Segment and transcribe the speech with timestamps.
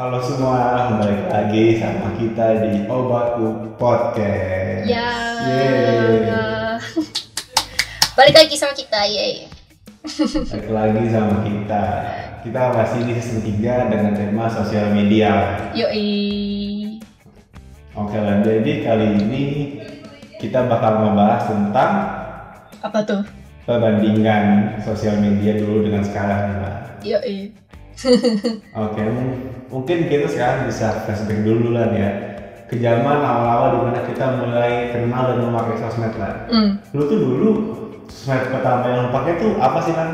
[0.00, 4.88] Halo semua, balik lagi sama kita di Obatku Podcast.
[4.88, 5.12] Ya.
[5.44, 6.80] Yeay.
[8.16, 9.44] Balik lagi sama kita, ye.
[10.56, 11.84] Balik lagi sama kita.
[12.40, 15.60] Kita masih di season 3 dengan tema sosial media.
[15.76, 16.08] Yoi.
[17.92, 19.44] Oke lah, jadi kali ini
[20.40, 21.92] kita bakal membahas tentang
[22.80, 23.20] Apa tuh?
[23.68, 26.76] perbandingan sosial media dulu dengan sekarang ya, Mbak.
[27.04, 27.36] Yoi.
[28.72, 32.10] Oke, m- mungkin kita sekarang bisa flashback dulu lah ya
[32.64, 36.46] ke zaman awal-awal di mana kita mulai kenal dan memakai sosmed lah.
[36.46, 36.78] Hmm.
[36.90, 37.50] Lu tuh dulu
[38.06, 40.08] sosmed pertama yang lu pakai tuh apa sih kan?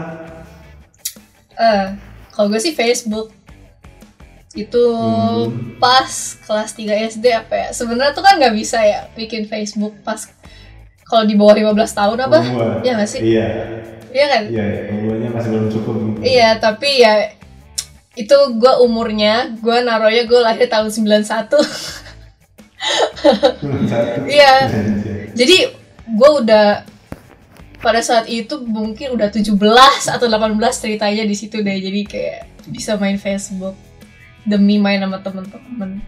[1.53, 1.85] Eh,
[2.31, 3.31] kalau gue sih Facebook.
[4.51, 5.77] Itu Hmm.
[5.77, 6.09] pas
[6.41, 7.69] kelas 3 SD apa ya?
[7.71, 10.25] Sebenarnya tuh kan nggak bisa ya bikin Facebook pas
[11.05, 12.39] kalau di bawah 15 tahun apa?
[12.43, 12.81] Umur.
[12.81, 13.21] Iya nggak sih?
[13.23, 13.47] Iya,
[14.09, 14.43] Iya kan?
[14.48, 14.81] iya, iya.
[14.91, 16.19] umurnya masih belum cukup gitu.
[16.25, 17.36] Iya, tapi ya
[18.17, 21.53] itu gue umurnya, gue naruhnya gue lahir tahun 91
[23.61, 24.19] Belum satu.
[24.25, 24.55] Iya.
[25.33, 25.56] Jadi
[26.06, 26.87] gue udah
[27.77, 29.53] pada saat itu mungkin udah 17
[30.09, 31.77] atau 18 ceritanya di situ deh.
[31.77, 33.77] Jadi kayak bisa main Facebook
[34.42, 36.00] demi main sama temen-temen.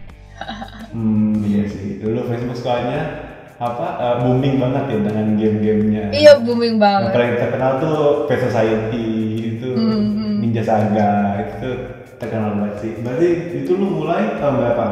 [0.89, 1.99] Hmm, iya sih.
[1.99, 3.01] Dulu Facebook sekolahnya
[3.59, 6.03] apa eh, booming banget ya dengan game-gamenya.
[6.15, 7.11] Iya booming Yang banget.
[7.11, 10.39] paling terkenal tuh Pet Society itu Hmm.
[10.39, 11.69] Ninja Saga itu
[12.19, 12.91] terkenal banget sih.
[12.99, 14.83] Berarti itu lu mulai tahun berapa?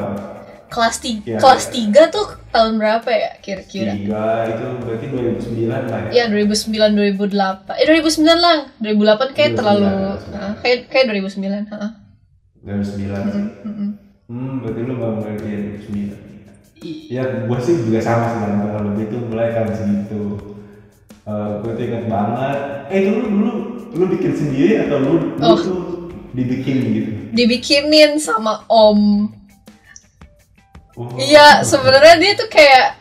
[0.67, 1.39] Kelas 3 Iya.
[1.39, 3.92] kelas 3 tuh tahun berapa ya kira-kira?
[3.94, 6.09] Tiga itu berarti 2009 lah ya.
[6.11, 7.72] Iya 2009 2008.
[7.73, 8.58] Eh 2009 lah.
[8.78, 10.28] 2008 kayak 2009, terlalu 2009.
[10.33, 11.92] Heeh, kayak kayak 2009, heeh.
[12.58, 13.45] 2009 sih.
[13.64, 13.89] Mm-mm.
[14.28, 15.48] Hmm, berarti lu baru mulai di
[15.80, 16.20] 2009.
[16.78, 20.23] I- Ya, gua sih juga sama sih kan kalau lebih itu mulai tahun segitu.
[21.23, 22.58] Eh, gue tuh ingat banget.
[22.88, 23.52] Eh dulu dulu
[23.89, 25.55] lu bikin sendiri atau lu, lu Oh.
[25.58, 25.80] tuh
[26.30, 27.11] dibikin gitu?
[27.30, 29.32] Dibikinin sama om
[30.93, 31.14] Oh.
[31.14, 32.98] Iya, sebenarnya dia tuh kayak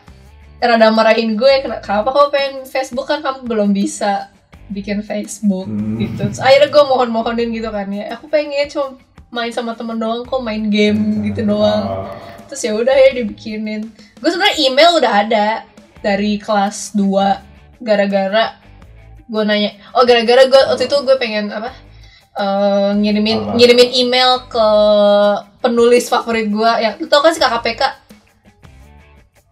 [0.59, 4.29] rada marahin gue "Ken- kenapa kamu pengen Facebook kan kamu belum bisa
[4.69, 5.97] bikin Facebook Hmm.
[5.97, 6.29] gitu.
[6.29, 8.13] Terus akhirnya gue mohon-mohonin gitu kan ya.
[8.13, 12.05] Aku pengen cuma main sama temen doang kok main game gitu doang.
[12.05, 12.05] Oh.
[12.45, 13.89] Terus ya udah ya dibikinin.
[14.15, 15.47] Gue sebenarnya email udah ada
[15.99, 17.41] dari kelas 2
[17.79, 18.61] gara-gara
[19.25, 19.73] gue nanya.
[19.91, 21.73] Oh gara-gara gue waktu itu gue pengen apa?
[22.37, 23.53] Eh, ngirimin Apa?
[23.57, 24.67] ngirimin email ke
[25.61, 28.07] penulis favorit gue yang tau kan sih KKPK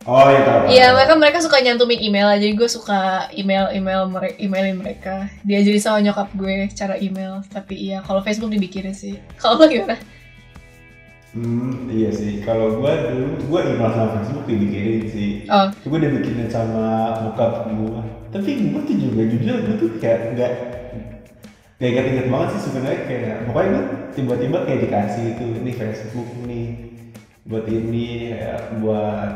[0.06, 0.62] Oh iya tahu.
[0.70, 5.26] Iya mereka mereka suka nyantumin email aja, jadi gue suka email email mereka emailin mereka.
[5.42, 9.18] Diajarin sama nyokap gue cara email, tapi iya kalau Facebook dibikinin sih.
[9.42, 9.98] Kalau lo gimana?
[11.36, 12.40] Hmm, iya sih.
[12.48, 15.30] Kalau gua dulu gua email sama Facebook dibikinin sih.
[15.52, 18.00] Oh, Gua dibikinin sama bokap gua.
[18.32, 20.52] Tapi gua tuh juga jujur gua tuh kayak nggak
[21.76, 23.84] nggak inget-inget banget sih sebenarnya kayak pokoknya gua
[24.16, 26.68] tiba-tiba kayak dikasih itu ini Facebook nih
[27.46, 29.34] buat ini kayak buat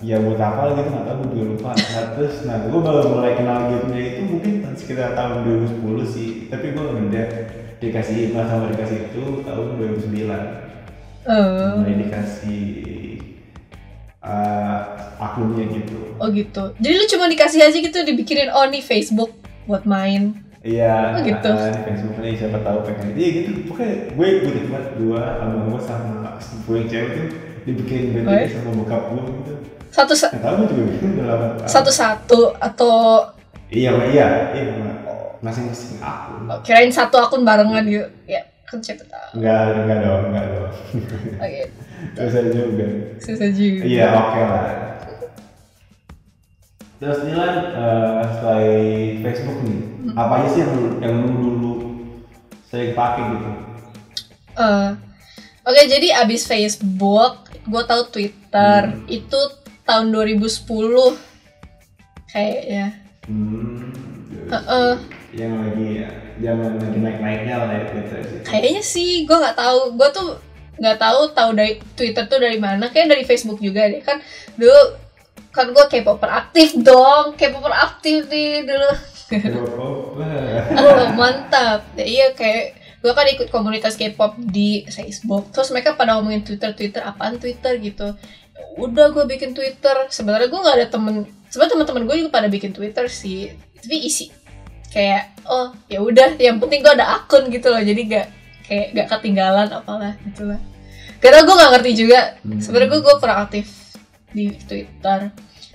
[0.00, 1.70] ya buat apa gitu nggak tahu juga lupa.
[1.76, 5.44] Nah, terus nah gua baru mulai kenal gamenya itu mungkin sekitar tahun
[5.82, 7.26] 2010 sih tapi gua udah
[7.82, 10.14] dikasih email sama dikasih itu tahun 2009
[11.26, 12.64] eh, mulai dikasih
[14.24, 14.80] uh,
[15.20, 15.98] akunnya gitu.
[16.20, 16.76] Oh gitu.
[16.78, 19.32] Jadi lu cuma dikasih aja gitu dibikinin oh nih Facebook
[19.64, 20.49] buat main.
[20.62, 21.48] Iya Oh, gitu.
[21.48, 25.66] uh, di Facebook nih siapa tahu pengen iya gitu pokoknya gue gue cuma dua abang
[25.66, 27.26] gue sama sepupu yang cewek tuh
[27.62, 28.48] dibikin Oh, band ya?
[28.50, 29.52] sama bokap gue gitu
[29.90, 32.94] Satu sa- nggak tahu gue juga udah lama satu satu atau
[33.68, 34.64] iya iya iya
[35.40, 38.04] masing-masing akun oh, kirain satu akun barengan gitu.
[38.26, 39.40] Ya kan siapa tahu.
[39.40, 40.70] enggak enggak dong enggak dong
[41.36, 41.62] Oke,
[42.14, 42.86] susah juga
[43.18, 43.82] susah juga.
[43.82, 44.64] Iya oke lah.
[47.00, 50.14] Terus Nilan eh selain Facebook nih, Hmm.
[50.16, 51.72] apa aja sih yang yang lu dulu
[52.68, 53.48] sering pakai gitu?
[54.54, 54.90] Eh,
[55.60, 59.04] Oke, jadi abis Facebook, gue tahu Twitter Hmm.
[59.06, 59.40] itu
[59.82, 61.20] tahun 2010
[62.26, 62.96] kayaknya.
[63.28, 63.92] Hmm,
[64.48, 64.92] Heeh.
[65.30, 65.88] yang lagi
[66.40, 68.38] zaman lagi naik naiknya lah ya Twitter sih.
[68.42, 69.94] Kayaknya sih, gue nggak tahu.
[69.94, 70.28] Gue tuh
[70.80, 72.88] nggak tahu tahu dari Twitter tuh dari mana.
[72.88, 74.00] Kayak dari Facebook juga deh.
[74.00, 74.18] Kan
[74.56, 74.96] dulu
[75.48, 77.34] kan gue K-popper aktif dong.
[77.34, 78.90] K-popper aktif nih dulu.
[80.76, 81.86] Oh, mantap.
[81.94, 85.48] Ya, iya kayak gue kan ikut komunitas K-pop di Facebook.
[85.50, 88.12] Terus mereka pada ngomongin Twitter, Twitter apaan Twitter gitu.
[88.76, 90.06] Udah gue bikin Twitter.
[90.12, 91.24] Sebenarnya gue nggak ada temen.
[91.48, 93.50] Sebenarnya teman-teman gue juga pada bikin Twitter sih.
[93.80, 94.28] Tapi isi
[94.92, 96.36] kayak oh ya udah.
[96.36, 97.80] Yang penting gue ada akun gitu loh.
[97.80, 98.26] Jadi gak
[98.68, 100.60] kayak gak ketinggalan apalah gitu lah.
[101.18, 102.20] Karena gue nggak ngerti juga.
[102.60, 103.79] Sebenarnya gue gue kurang aktif
[104.30, 105.30] di Twitter.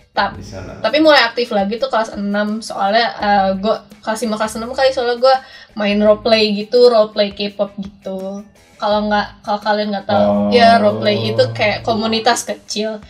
[0.09, 0.39] Tapi
[0.79, 2.23] tapi mulai aktif lagi tuh kelas 6
[2.63, 5.35] soalnya eh, gue kelas 5 kelas 6 kali soalnya gue
[5.75, 8.39] main roleplay gitu roleplay K-pop gitu
[8.75, 10.47] kalau nggak kalau kalian nggak tahu Oh.
[10.51, 13.03] ya roleplay itu kayak komunitas kecil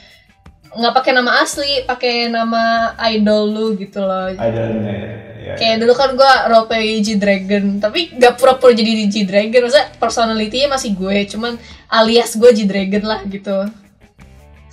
[0.73, 5.07] nggak pakai nama asli pakai nama idol lu gitu loh Idolnya ya.
[5.45, 5.55] ya.
[5.55, 10.67] kayak dulu kan gue roleplay G Dragon tapi gak pura-pura jadi G Dragon maksudnya personality-nya
[10.67, 11.53] masih gue cuman
[11.87, 13.69] alias gue G Dragon lah gitu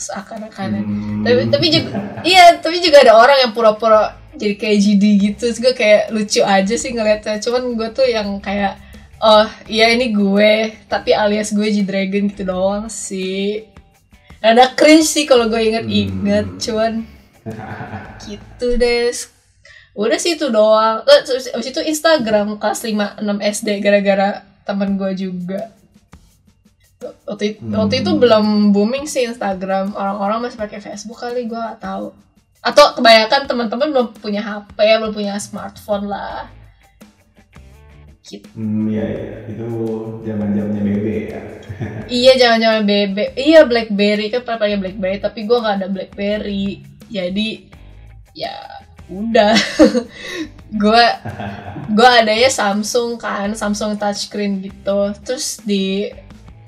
[0.03, 1.23] seakan-akan Hmm.
[1.23, 1.91] tapi tapi juga
[2.23, 5.43] iya tapi juga ada orang yang pura-pura jadi kayak GD gitu.
[5.45, 7.37] Terus gue kayak lucu aja sih ngeliatnya.
[7.37, 8.81] Cuman gue tuh yang kayak
[9.21, 10.53] oh iya ini gue
[10.89, 13.69] tapi alias gue G Dragon gitu doang sih.
[14.41, 16.59] Ada cringe sih kalau gue inget-inget Hmm.
[16.59, 16.93] cuman
[18.25, 19.13] gitu deh.
[19.93, 21.05] Udah sih itu doang.
[21.05, 25.77] Eh, terus abis itu Instagram kelas 5 6 SD gara-gara temen gue juga
[27.27, 27.75] waktu itu, Hmm.
[27.79, 29.95] waktu itu belum booming sih Instagram.
[29.95, 32.15] Orang-orang masih pakai Facebook kali gue gak tahu.
[32.63, 36.47] Atau kebanyakan teman-teman belum punya HP belum punya smartphone lah.
[38.23, 38.47] Gitu.
[38.55, 39.37] Hmm, iya, iya.
[39.51, 39.67] Itu
[40.23, 41.41] zaman-zamannya bebe ya.
[42.23, 44.31] iya jangan-jangan bebek iya BlackBerry.
[44.31, 46.67] Kan pernah pakai BlackBerry tapi gue nggak ada BlackBerry.
[47.11, 47.49] Jadi
[48.33, 48.55] ya
[49.11, 49.53] udah.
[50.73, 51.05] Gue
[51.93, 55.13] gue adanya Samsung kan Samsung touchscreen gitu.
[55.21, 56.09] Terus di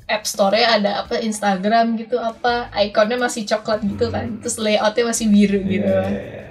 [0.05, 5.27] App Store-nya ada apa Instagram gitu apa ikonnya masih coklat gitu kan terus layoutnya masih
[5.33, 6.43] biru gitu Iya, kan iya, iya.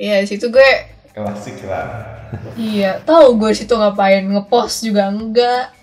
[0.00, 0.70] iya di situ gue
[1.10, 2.06] Klasik lah.
[2.54, 5.74] Iya, tahu gue situ ngapain ngepost juga enggak.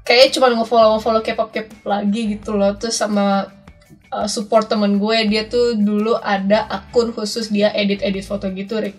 [0.00, 2.72] Kayaknya cuma ngefollow ngefollow K-pop K-pop lagi gitu loh.
[2.80, 3.52] Terus sama
[4.08, 8.80] uh, support temen gue dia tuh dulu ada akun khusus dia edit edit foto gitu,
[8.80, 8.96] Rick.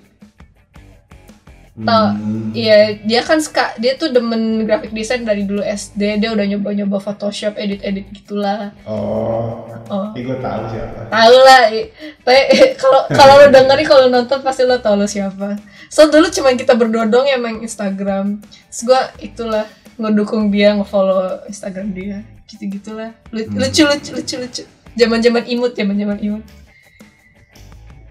[1.82, 2.06] Tahu?
[2.14, 2.50] Hmm.
[2.52, 6.22] Iya, dia kan suka dia tuh demen graphic design dari dulu SD.
[6.22, 8.70] Dia udah nyoba nyoba Photoshop edit edit gitulah.
[8.86, 10.08] Oh, Oh.
[10.16, 11.10] ini gue tahu siapa.
[11.12, 11.64] Tahu lah,
[12.24, 12.42] tapi
[12.82, 15.60] kalau kalau lo dengerin kalau nonton pasti lo tau lo siapa.
[15.92, 18.40] So dulu cuma kita berdua doang yang main Instagram.
[18.72, 19.66] Terus gue itulah
[20.00, 23.12] ngedukung dia, ngefollow Instagram dia, gitu gitulah.
[23.36, 23.60] Lucu Hmm.
[23.60, 24.64] lucu lucu lucu lucu.
[24.92, 26.44] Zaman zaman imut, zaman zaman imut.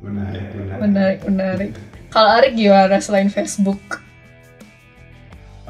[0.01, 0.79] Menarik, menarik.
[0.81, 1.73] Menarik menarik.
[2.11, 4.03] Kalau Arik gimana selain Facebook?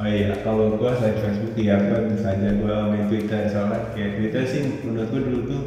[0.01, 4.17] Oh iya, kalau gue selain Facebook ya gue bisa aja gue main Twitter soalnya kayak
[4.17, 5.61] Twitter sih menurut gue dulu tuh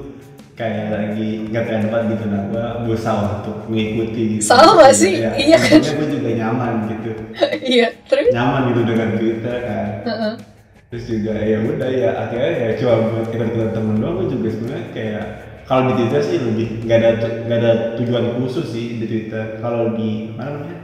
[0.58, 4.42] kayak lagi nggak tren banget gitu nah gue berusaha untuk mengikuti gitu.
[4.50, 5.78] Sama sih, iya kan?
[5.78, 7.10] gue juga nyaman gitu,
[7.78, 8.34] iya, terus?
[8.34, 9.86] nyaman gitu dengan Twitter kan.
[10.02, 10.34] Heeh.
[10.90, 14.48] Terus juga ya udah ya akhirnya ya cuma buat kita kita temen doang gue juga
[14.50, 15.24] sebenarnya kayak
[15.64, 17.10] kalau di Twitter sih lebih nggak ada
[17.44, 19.58] nggak ada tujuan khusus sih di Twitter.
[19.58, 20.80] Kalau di mana namanya?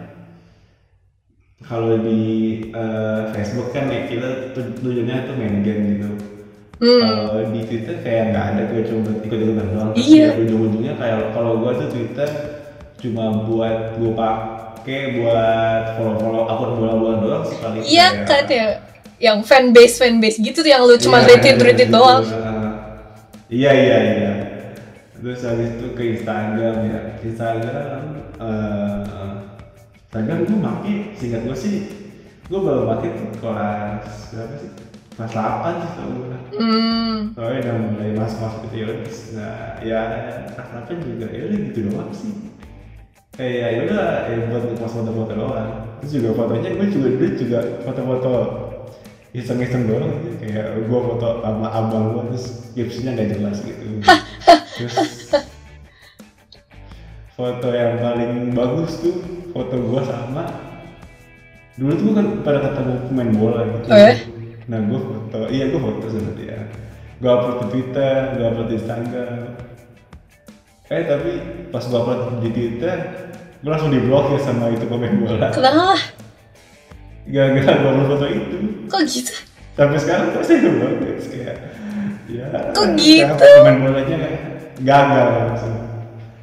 [1.61, 2.21] Kalau di
[2.67, 6.09] eh, Facebook kan ya kita tu- tujuannya tuh main game gitu.
[6.81, 7.03] Hmm.
[7.29, 9.91] Kalau di Twitter kayak nggak ada gue cuma ikut ikutan doang.
[9.93, 10.27] Iya.
[10.27, 12.29] ya ujung-ujungnya kayak kalau gue tuh Twitter
[12.97, 17.85] cuma buat gue pakai buat follow-follow akun bola-bola doang sekali.
[17.85, 18.67] Iya kan ya,
[19.21, 21.93] yang fanbase fanbase gitu tuh yang lu cuma Iya, retweet retweet gitu.
[21.93, 22.25] doang.
[22.25, 22.73] Nah,
[23.51, 24.33] Iya iya iya.
[25.21, 27.01] Terus habis itu ke Instagram ya.
[27.21, 28.03] Instagram
[28.41, 29.01] eh
[30.11, 31.77] Instagram gue maki singkat gue sih
[32.51, 34.71] gue baru pakai tuh kelas berapa sih?
[35.15, 36.29] Kelas 8 sih tau gue.
[36.57, 37.17] Hmm.
[37.37, 38.87] Soalnya udah mulai masuk-masuk gitu ya.
[39.37, 40.01] Nah ya
[40.57, 42.33] kelas 8 juga ya udah gitu doang sih.
[43.37, 45.71] Kayak ya udah ya buat ngepost foto-foto doang.
[46.01, 48.33] Terus juga fotonya gue juga dulu juga foto-foto
[49.31, 50.43] iseng-iseng doang gitu.
[50.43, 53.87] kayak gue foto sama abang gue terus captionnya nggak jelas gitu
[54.81, 54.97] terus
[57.37, 59.17] foto yang paling bagus tuh
[59.51, 60.45] foto gue sama
[61.77, 64.15] dulu tuh gue kan pada ketemu pemain bola gitu Oh ya?
[64.65, 66.59] nah gue foto iya gue foto sama dia
[67.17, 69.41] gue upload di twitter gue upload di instagram
[70.89, 71.31] eh tapi
[71.69, 72.97] pas gue upload di twitter
[73.61, 75.97] gue langsung diblokir sama itu pemain bola Kenapa?
[77.27, 79.33] gara-gara gue upload foto itu Kok gitu?
[79.73, 81.57] sampai sekarang pasti gue blokir kayak
[82.29, 82.45] ya
[82.77, 83.49] Kok gitu?
[83.57, 84.17] pemain bolanya
[84.85, 85.77] gagal langsung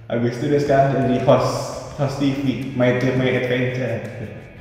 [0.08, 1.52] Abis itu dia sekarang jadi host
[2.00, 4.00] host TV My Trip My Adventure.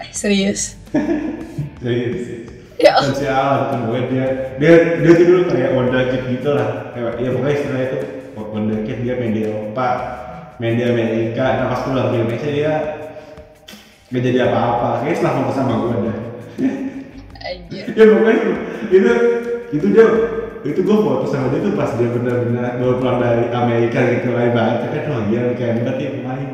[0.02, 0.74] Eh, Serius?
[1.82, 2.92] serius Ya.
[3.00, 4.26] ketemu gue dia
[4.60, 6.92] dia dia tuh dulu kayak wonderkid gitu lah.
[6.98, 7.98] Ya pokoknya istilahnya itu
[8.36, 9.88] wonderkid dia main di Eropa
[10.58, 11.46] main di Amerika.
[11.62, 12.72] Nah pas pulang ke Indonesia dia
[14.12, 14.88] gak jadi apa-apa.
[15.06, 15.94] Kayaknya setelah foto sama gue
[17.46, 17.80] Aja.
[17.96, 18.42] ya pokoknya
[18.90, 19.12] itu
[19.72, 20.06] itu dia
[20.66, 24.50] itu gue foto sama dia tuh pas dia benar-benar baru pulang dari Amerika gitu lah
[24.50, 26.50] banget kan oh iya kayak banget ya pemain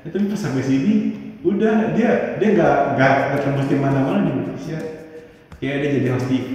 [0.00, 0.94] Ya, tapi pas sampai sini
[1.42, 4.78] udah dia dia nggak nggak nggak tembus di mana-mana di Indonesia
[5.56, 6.46] kayak dia jadi host TV.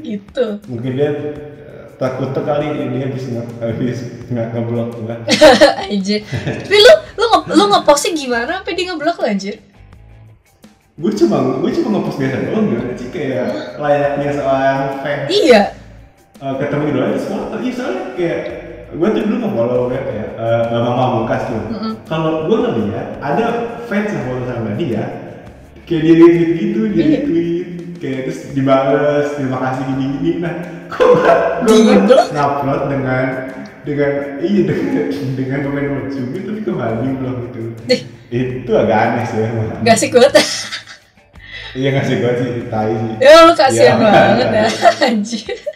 [0.00, 0.46] Gitu.
[0.68, 5.16] mungkin dia eh, takut tuh kali dia bisa nggak habis nggak ngeblok gue
[5.84, 6.16] Aja.
[6.64, 9.56] Tapi lu lu nge lu ngepostnya gimana sampai dia ngeblok lu anjir?
[10.94, 15.62] gue cuma gue cuma ngepost biasa doang gimana sih kayak layaknya seorang fans Iya.
[16.44, 18.40] Uh, ketemu idola itu foto iya soalnya kayak
[18.94, 21.62] gue tuh dulu nge-follow kayak kayak uh, Bambang Pamungkas tuh.
[22.06, 23.44] Kalau gue ngeliat ada
[23.90, 25.02] fans yang follow sama dia
[25.88, 27.06] kayak di retweet gitu di Iya.
[27.18, 30.54] retweet kayak terus dibales terima kasih gini gini nah
[30.92, 33.24] kok gak Di gue ngupload dengan
[33.84, 37.60] dengan iya dengan dengan komen lucu gitu tapi gak di blog gitu.
[37.88, 38.00] Dih.
[38.34, 39.82] itu agak aneh sih emang.
[39.82, 40.22] Gak sih gue
[41.74, 43.12] iya ngasih gue sih tai sih.
[43.18, 44.06] Ya lu kasihan Iya.
[44.06, 44.66] banget ya.
[45.10, 45.73] Anjir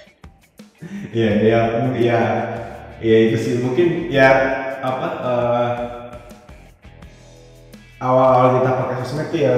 [1.19, 1.61] Iya, iya,
[1.99, 2.21] iya,
[3.03, 4.31] iya itu sih mungkin ya
[4.79, 5.73] apa eh,
[7.99, 9.55] awal-awal kita pakai sosmed tuh ya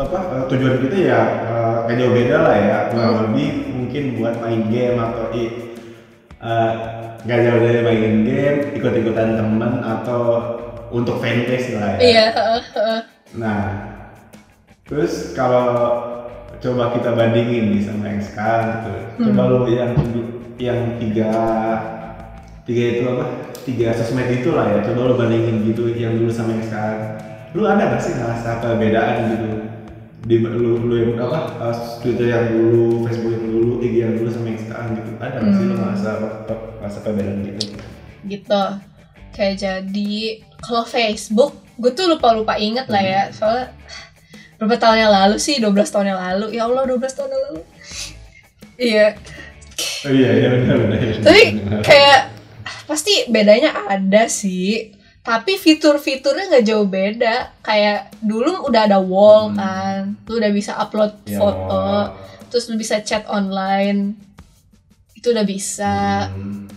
[0.00, 1.20] apa eh, tujuan kita ya
[1.84, 5.44] nggak jauh beda lah ya kurang lebih mungkin buat main game atau i
[7.28, 10.22] nggak jauh dari main game ikut-ikutan temen atau
[10.96, 12.00] untuk fanbase lah ya.
[12.00, 12.26] Iya.
[13.34, 13.62] Nah,
[14.88, 15.68] terus kalau
[16.62, 18.92] coba kita bandingin nih sama yang sekarang gitu.
[19.28, 19.92] Coba lu yang
[20.58, 21.30] yang tiga
[22.64, 23.24] tiga itu apa?
[23.64, 24.78] Tiga sosmed itu lah ya.
[24.84, 27.02] Coba lu bandingin gitu yang dulu sama yang sekarang.
[27.54, 29.48] Lu ada gak sih ngerasa perbedaan gitu?
[30.24, 31.60] Di lu, lu yang apa?
[31.60, 35.10] uh, Twitter yang dulu, Facebook yang dulu, IG yang dulu sama yang sekarang gitu.
[35.20, 36.10] Ada gak sih lu ngerasa
[36.80, 37.64] ngerasa perbedaan gitu?
[38.24, 38.64] Gitu
[39.36, 40.12] Kayak jadi
[40.64, 43.74] Kalau Facebook Gue tuh lupa-lupa inget lah ya Soalnya
[44.56, 47.62] Berapa tahun yang lalu sih 12 tahun yang lalu Ya Allah 12 tahun yang lalu
[48.74, 49.06] Iya
[50.04, 50.98] Oh iya, iya benar benar.
[51.20, 51.80] Tapi Benar.
[51.82, 52.20] kayak
[52.84, 59.56] Pasti bedanya ada sih tapi fitur-fiturnya nggak jauh beda kayak dulu udah ada wall Hmm.
[59.56, 62.12] kan lu udah bisa upload Ya, foto
[62.46, 64.20] terus lu bisa chat online
[65.14, 66.68] itu udah bisa Hmm.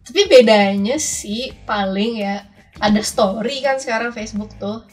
[0.00, 2.46] tapi bedanya sih paling ya
[2.78, 4.86] ada story kan sekarang Facebook tuh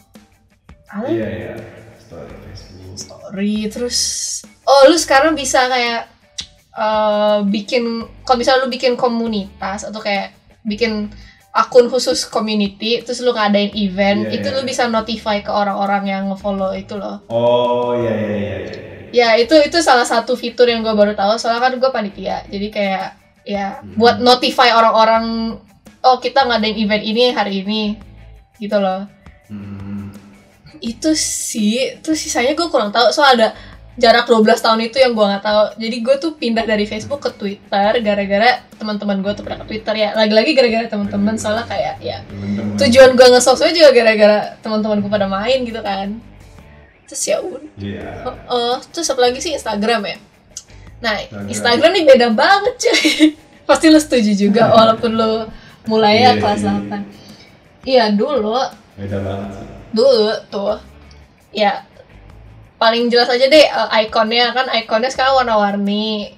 [1.06, 1.54] Iya iya.
[2.00, 2.98] Story Facebook.
[2.98, 3.98] story terus
[4.64, 6.10] oh lu sekarang bisa kayak
[6.78, 7.84] eh, bikin
[8.22, 10.30] kalau misalnya lu bikin komunitas atau kayak
[10.62, 11.10] bikin
[11.50, 14.54] akun khusus community terus lu ngadain event Iya, itu iya.
[14.54, 18.56] lu bisa notify ke orang-orang yang ngefollow itu loh Oh iya iya iya.
[19.10, 19.30] iya.
[19.34, 22.68] ya itu itu salah satu fitur yang gue baru tahu soalnya kan gue panitia jadi
[22.70, 23.06] kayak
[23.42, 23.96] ya Hmm.
[23.96, 25.56] buat notify orang-orang
[26.04, 27.82] oh kita ngadain event ini hari ini
[28.56, 29.08] gitu loh
[29.48, 30.12] Hmm.
[30.78, 33.56] itu sih terus sisanya gue kurang tahu soal ada
[33.98, 37.30] jarak 12 tahun itu yang gue nggak tahu jadi gue tuh pindah dari Facebook ke
[37.32, 42.22] Twitter gara-gara teman-teman gue tuh pernah ke Twitter ya lagi-lagi gara-gara teman-teman soalnya kayak ya
[42.76, 46.14] tujuan gue nge-sosmed juga gara-gara teman-teman gue pada main gitu kan
[47.04, 48.06] terus ya udah Iya.
[48.46, 50.16] Oh, terus apa lagi sih Instagram ya?
[50.98, 51.48] Nah, Instagram.
[51.48, 53.02] Instagram nih beda banget cuy.
[53.68, 55.48] Pasti lu setuju juga walaupun lu
[55.86, 56.68] mulai ya Iya kelas sih.
[56.68, 57.88] 8.
[57.88, 58.60] Iya, dulu
[58.94, 59.66] Beda banget sih.
[59.88, 60.76] dulu tuh
[61.48, 61.80] ya
[62.78, 66.32] paling jelas aja deh eh, ikonnya kan ikonnya sekarang warna-warni.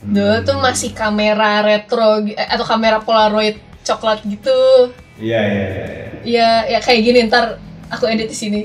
[0.00, 0.64] Dulu tuh Hmm.
[0.64, 4.92] masih kamera retro eh, atau kamera polaroid coklat gitu.
[5.16, 5.84] Iya iya iya.
[5.88, 6.04] iya.
[6.24, 7.56] Ya, ya kayak gini ntar
[7.88, 8.60] aku edit di sini.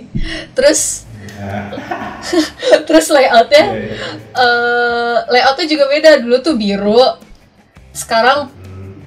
[0.51, 1.07] Terus
[1.39, 1.71] Ya.
[2.87, 4.07] terus layoutnya Iya, iya.
[4.35, 6.99] eh layoutnya juga beda dulu tuh biru
[7.95, 8.99] sekarang Hmm.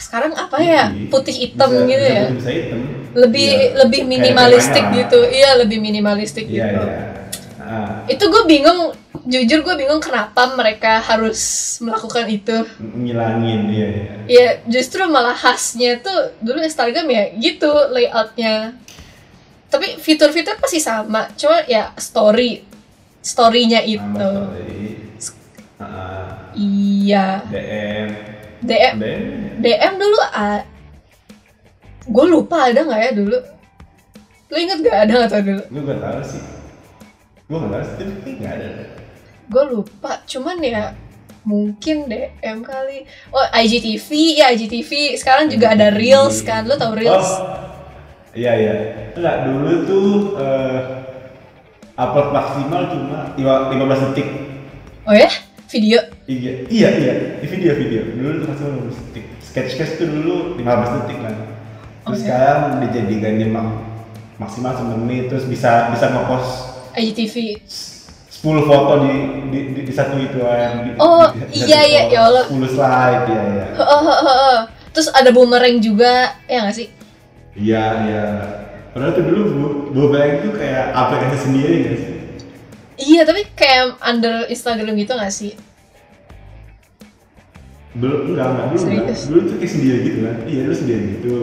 [0.00, 1.28] sekarang apa ya Putih.
[1.34, 2.80] hitam Bisa- gitu bisa ya Bisa hitam.
[3.18, 3.74] Lebih Iya.
[3.82, 4.94] lebih Kayak minimalistik lah.
[4.96, 7.00] gitu iya lebih minimalistik Iya gitu iya.
[7.60, 8.96] Ah, itu gue bingung
[9.28, 11.36] jujur gue bingung kenapa mereka harus
[11.78, 14.04] melakukan itu ngilangin iya iya.
[14.24, 18.72] ya justru malah khasnya tuh dulu Instagram ya gitu layoutnya
[19.68, 22.64] tapi fitur-fitur pasti sama cuma ya story
[23.20, 24.88] storynya itu story.
[25.76, 28.08] Ah, iya DM.
[28.58, 29.54] DM DM.
[29.60, 30.64] DM dulu a
[32.08, 33.38] gue lupa ada nggak ya dulu
[34.48, 36.40] lu inget gak ada nggak tau dulu Gue gak tahu sih.
[37.44, 38.68] Gue gak tahu sih, tapi kayaknya gak ada.
[39.46, 40.82] gue lupa cuman ya
[41.42, 42.98] mungkin DM kali
[43.30, 47.56] oh IGTV ya IGTV sekarang juga ada reels kan lu tau reels Oh,
[48.34, 48.72] iya iya.
[49.12, 50.80] Enggak dulu tuh eh,
[51.94, 54.28] upload maksimal cuma lima- 15 detik.
[55.02, 55.28] oh ya
[55.66, 58.00] video Iya iya iya di video video.
[58.06, 59.24] Dulu tuh maksimal 15 detik.
[59.40, 60.64] Sketch sketch tuh dulu 15
[60.98, 61.34] detik kan.
[62.08, 63.66] Terus sekarang dijadikannya mak
[64.38, 66.50] maksimal semenit terus bisa bisa ngepost
[66.94, 67.34] IGTV
[68.30, 69.12] 10 foto di
[69.48, 70.84] di, di, di satu itu kan.
[70.84, 72.44] Di- Oh, di- di iya, iya, ya Allah.
[72.46, 73.64] 10 slide iya iya.
[73.74, 74.58] Heeh, heeh, heeh.
[74.88, 76.12] terus ada boomerang juga
[76.44, 76.88] ya nggak sih
[77.52, 78.24] Iya iya.
[78.88, 82.10] Padahal tuh dulu bu, Boomerang itu kayak aplikasi sendiri gak sih?
[82.98, 85.52] iya tapi kayak under Instagram gitu nggak sih
[87.94, 89.16] Belum enggak enggak dulu enggak.
[89.26, 90.36] Dulu tuh kayak sendiri gitu kan.
[90.46, 91.34] Iya dulu sendiri gitu.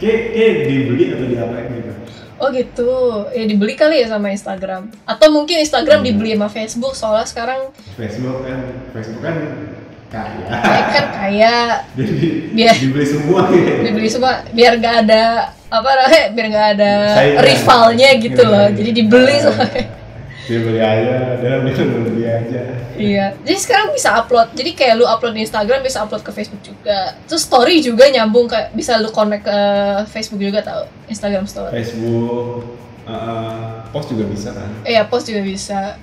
[0.00, 1.90] Kayak kayak dibeli atau diapain gitu.
[2.36, 2.90] Oh gitu,
[3.30, 6.08] ya dibeli kali ya sama Instagram Atau mungkin Instagram Hmm.
[6.08, 8.58] dibeli sama Facebook Soalnya sekarang Facebook kan
[8.90, 9.36] Facebook kan
[10.10, 12.14] kaya kayak kan kayak jadi
[12.50, 15.22] Biar- dibeli semua gitu dibeli semua biar gak ada
[15.68, 17.40] apa namanya biar gak ada Saingan.
[17.40, 18.74] rivalnya gitu loh Iya.
[18.74, 19.42] jadi dibeli Iya.
[19.46, 19.82] soalnya
[20.50, 22.62] dia beli aja dia beli aja
[22.98, 24.48] iya jadi sekarang bisa upload.
[24.52, 27.16] Jadi kayak lu upload di Instagram bisa upload ke Facebook juga.
[27.24, 29.58] Terus story juga nyambung ke bisa lu connect ke
[30.10, 30.84] Facebook juga tau?
[31.08, 31.72] Instagram story.
[31.80, 32.62] Facebook
[33.08, 34.70] uh, post juga bisa kan?
[34.84, 35.96] Iya post juga bisa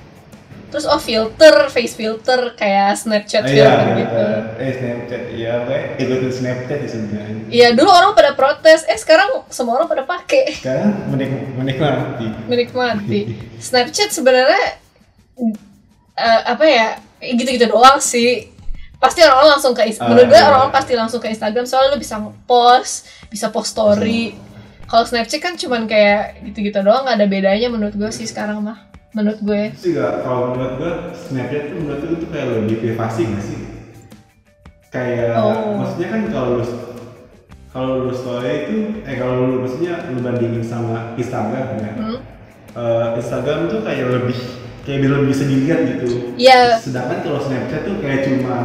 [0.67, 4.23] terus oh filter face filter kayak Snapchat iya, filter gitu.
[4.59, 9.47] eh Snapchat iya gue ikutin Snapchat ya sebenarnya iya dulu orang pada protes eh sekarang
[9.47, 12.27] semua orang pada pakai sekarang menik menikmati.
[12.47, 13.21] Menikmati.
[13.57, 14.79] Snapchat sebenarnya
[16.17, 16.87] eh, apa ya
[17.21, 18.53] gitu-gitu doang sih.
[18.97, 20.47] Pasti orang-orang langsung ke Ah, menurut gue iya.
[20.49, 22.17] orang-orang pasti langsung ke Instagram soalnya lu bisa
[22.49, 24.33] post bisa post story.
[24.87, 28.86] Kalau Snapchat kan cuman kayak gitu-gitu doang nggak ada bedanya menurut gue sih sekarang mah
[29.17, 29.61] menurut gue.
[29.73, 33.59] Sih gak kalau menurut gue Snapchat tuh menurut gue tuh kayak lebih privasi gak sih?
[34.87, 35.75] Kayak Oh.
[35.75, 36.65] maksudnya kan kalau lu
[37.67, 42.19] kalau lu story itu eh kalau lu maksudnya lu bandingin sama Instagram ya Hmm?
[42.73, 44.37] eh, Instagram tuh kayak lebih
[44.81, 46.31] kayak lebih bisa dilihat gitu.
[46.37, 46.77] Iya.
[46.77, 48.55] sedangkan kalau Snapchat tuh kayak cuma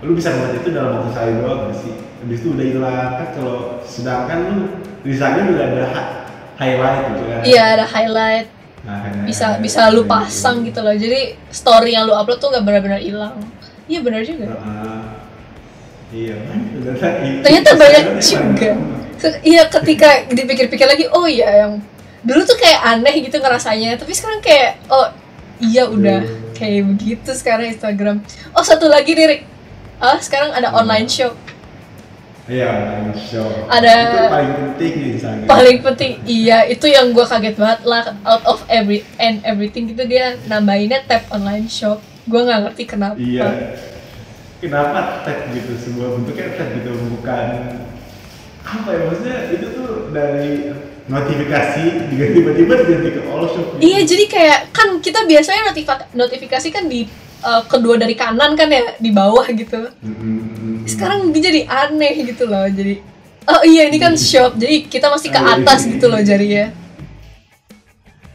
[0.00, 1.92] lu bisa ngeliat itu dalam waktu sehari doang gak sih?
[2.20, 4.56] Habis itu udah hilang kan kalau sedangkan lu
[5.00, 6.10] di Instagram juga ada hi-
[6.56, 7.40] highlight gitu kan?
[7.42, 8.46] Iya ada highlight
[8.80, 10.92] Nah, bisa highlight bisa lu pasang gitu loh.
[10.92, 13.36] Jadi story yang lu upload tuh nggak benar-benar hilang.
[13.84, 14.46] Iya benar juga.
[14.48, 15.02] Heeh.
[16.10, 16.58] iya kan?
[17.44, 18.70] Ternyata banyak juga.
[19.44, 21.78] Iya ketika dipikir-pikir lagi oh iya yang
[22.20, 24.00] dulu tuh kayak aneh gitu ngerasanya.
[24.00, 25.12] Tapi sekarang kayak oh
[25.60, 26.56] iya udah Hmm.
[26.56, 28.24] kayak begitu sekarang Instagram.
[28.52, 29.42] Oh satu lagi nih Rick.
[30.00, 31.36] Ah sekarang ada online shop
[32.48, 32.70] iya
[33.12, 36.12] shop Ada- itu paling penting nih Instagram paling penting.
[36.24, 38.04] Iya itu yang gua kaget banget lah.
[38.24, 42.00] Out of every and everything gitu dia nambahinnya tab online shop.
[42.24, 43.16] Gua nggak ngerti kenapa.
[43.18, 43.76] Iya.
[44.60, 45.72] Kenapa tag gitu?
[45.76, 47.46] Sebuah bentuknya tag gitu bukan
[48.60, 49.00] apa ya?
[49.08, 50.70] Maksudnya itu tuh dari
[51.10, 53.82] notifikasi juga tiba-tiba diganti ke all shop gitu.
[53.82, 55.62] Iya jadi kayak kan kita biasanya
[56.14, 57.08] notifikasi kan di
[57.44, 59.90] uh, kedua dari kanan kan ya di bawah gitu.
[60.00, 60.84] Mm-mm.
[60.88, 63.00] Sekarang dia jadi aneh gitu loh jadi
[63.50, 66.70] oh iya ini kan shop jadi kita mesti ke atas gitu loh jadinya.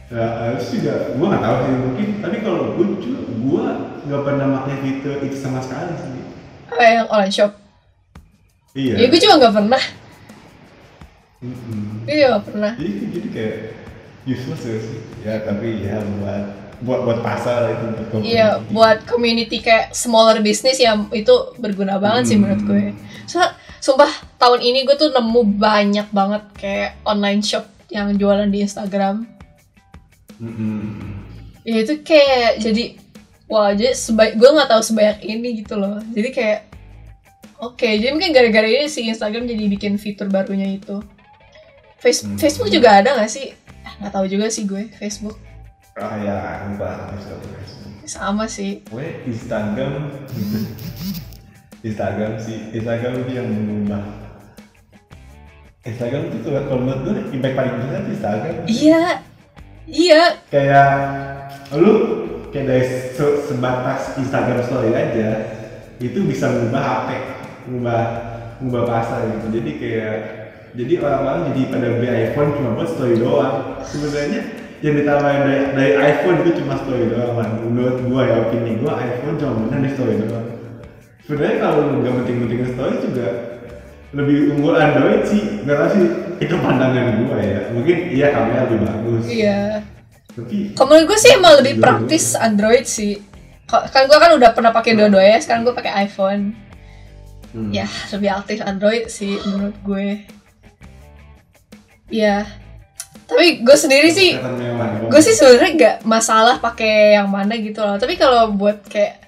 [0.06, 2.08] Ya, harus juga, gua nggak tahu sih mungkin.
[2.22, 3.64] Tapi kalau gue juga, gua
[4.06, 6.22] nggak pernah pakai fitur itu sama sekali sih.
[6.70, 7.52] Apa yang online shop?
[8.76, 8.94] Iya.
[9.02, 9.82] Ya gue juga nggak pernah.
[11.42, 12.06] Mm-mm.
[12.06, 12.72] Gue juga nggak pernah.
[12.78, 13.56] Jadi, jadi kayak
[14.30, 15.00] useless ya sih.
[15.26, 18.32] Ya tapi ya buat buat buat pasar itu untuk community.
[18.32, 22.44] Iya buat community kayak smaller business yang itu berguna banget sih Hmm.
[22.44, 22.84] menurut gue.
[23.24, 23.40] So,
[23.78, 29.24] sumpah tahun ini gue tuh nemu banyak banget kayak online shop yang jualan di Instagram.
[30.36, 31.16] Mm-mm.
[31.62, 32.84] ya itu kayak jadi
[33.46, 36.60] wah jadi sebaik gue nggak tahu sebanyak ini gitu loh jadi kayak
[37.58, 41.00] oke jadi mungkin gara-gara ini si Instagram jadi bikin fitur barunya itu
[41.96, 42.36] Face- Hmm.
[42.36, 45.40] Facebook juga ada nggak sih Ah, nggak tahu juga sih gue Facebook
[45.96, 47.40] Facebook.
[47.40, 47.92] Facebook.
[48.04, 50.12] sama sih Gue Instagram,
[51.88, 54.04] Instagram sih, Instagram itu yang mengubah.
[55.82, 58.54] Instagram itu tuh kalau menurut gue impact paling besar di Instagram.
[58.68, 59.02] iya
[59.88, 60.90] iya Kayak
[61.72, 61.92] lu
[62.50, 62.84] kayak dari
[63.16, 65.28] se- sebatas Instagram story aja
[65.96, 67.08] itu bisa mengubah HP,
[67.66, 68.00] mengubah
[68.60, 69.46] mengubah pasar gitu.
[69.48, 70.16] Jadi kayak
[70.76, 73.80] jadi orang-orang jadi pada beli iPhone cuma buat story doang.
[73.80, 77.50] Sebenarnya yang ditawarin dari, dari iPhone itu cuma story doang man.
[77.64, 80.46] Menurut gua ya opini gua iPhone cuma benar di story doang.
[81.24, 83.28] Sebenarnya kalau nggak penting-pentingin story juga
[84.12, 85.42] lebih unggul Android sih.
[85.64, 86.04] Nggak tahu sih
[86.44, 87.60] itu pandangan gua ya.
[87.72, 89.24] Mungkin iya kamera lebih bagus.
[89.26, 89.60] iya
[90.36, 93.16] Tapi kalau menurut gue sih emang lebih praktis Android sih
[93.64, 96.52] Ka- kan gue kan udah pernah pakai dua-duanya sekarang gue pakai iPhone
[97.50, 97.72] hmm.
[97.72, 100.06] ya lebih aktif Android sih menurut gue
[102.12, 102.44] ya
[103.36, 104.32] tapi gue sendiri sih
[105.06, 108.00] gue sih sebenarnya nggak masalah pakai yang mana gitu loh.
[108.00, 109.20] Tapi kalau buat kayak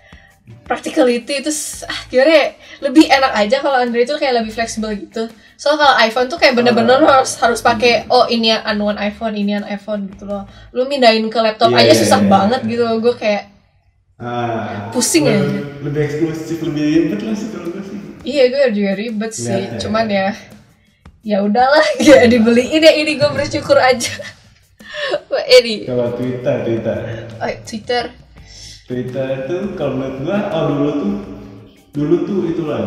[0.64, 1.50] practicality itu
[1.84, 2.46] ah gimana ya?
[2.80, 5.28] Lebih enak aja kalau Android itu kayak lebih fleksibel gitu.
[5.60, 9.36] Soalnya kalau iPhone tuh kayak bener-bener lo harus harus pakai oh ini yang anuan iPhone
[9.36, 10.48] ini yang iPhone gitu loh.
[10.72, 12.30] Lu mindahin ke laptop Iya, aja iya, susah iya.
[12.32, 12.84] banget gitu.
[13.04, 13.44] Gue kayak
[14.18, 15.38] Ah, Pusing ya.
[15.78, 17.98] lebih, eksklusif lebih ribet lah sih kalau gue sih.
[18.26, 19.46] Iya gue juga ribet sih.
[19.46, 19.78] Iya, iya.
[19.78, 20.26] cuman ya
[21.22, 24.12] ya udahlah ya dibeliin ya ini gue bersyukur aja.
[25.30, 25.86] Wah, ini.
[25.86, 26.96] Kalau Twitter Twitter.
[27.38, 28.04] Oh, Twitter.
[28.88, 31.14] Twitter itu kalau menurut gua oh dulu tuh
[31.92, 32.80] dulu tuh itu lah